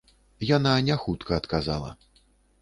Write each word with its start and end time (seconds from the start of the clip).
Яна 0.51 0.71
не 0.87 0.95
хутка 1.03 1.37
адказала. 1.41 1.91